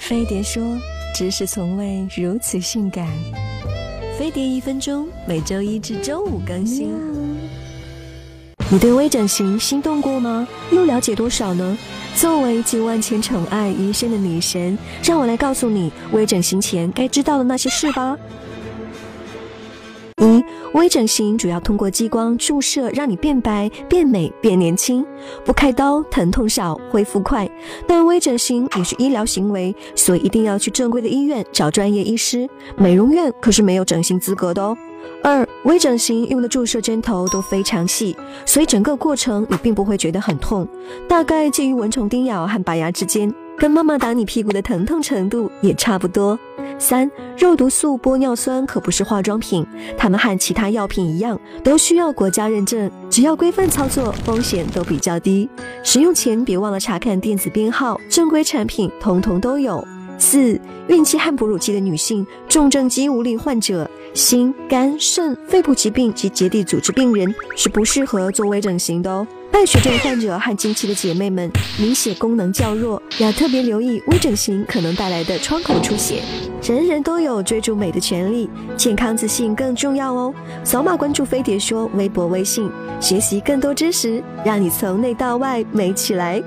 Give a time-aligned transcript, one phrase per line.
[0.00, 0.62] 飞碟说
[1.14, 3.06] ：“知识从未如此性感。”
[4.18, 6.92] 飞碟一分钟，每周一至周五更新。
[8.70, 10.48] 你对微整形心动过吗？
[10.70, 11.76] 又了解多少呢？
[12.16, 18.16] 作为集万千宠爱于一身的女神，让我来告诉你微整形前该知道的那些事吧。
[20.74, 25.04] 微整形主要通过激光注射，让你变白、变美、变年轻，
[25.44, 27.48] 不开刀，疼痛少，恢复快。
[27.86, 32.48] 但微整形也是医疗行为，所以一定要去正规的医院找专业医师。
[32.76, 34.76] 美容院可是没有整形资格的哦。
[35.22, 38.16] 二微整形用的注射针头都非常细，
[38.46, 40.66] 所以整个过程你并不会觉得很痛，
[41.08, 46.38] 大概介于蚊虫叮咬和拔牙之间，跟妈妈打你屁股的疼痛程度也差不多。
[46.78, 49.64] 三肉毒素、玻尿酸可不是化妆品，
[49.96, 55.48] 它们和其他药品一样，都需要国家认证，只要规范操作，风险都比较低。
[55.84, 59.86] 使用前别忘了查看电子编号，正规产品通通都有。
[60.22, 69.26] 四孕期和哺乳期的女性、重症肌无力患者、心、肝、肾、肺部疾病及结缔组织病人是不适合做微整形的哦。
[69.50, 76.22] 败血症患者和经期的姐妹们，凝血功能较弱，要特别留意微整形可能带来的窗口出血。
[76.62, 80.32] 人人都有追逐美的权利，健康自信更重要哦。
[80.62, 86.40] 扫码关注飞碟说微博、微信，学习更多知识，让你从内到外美起来。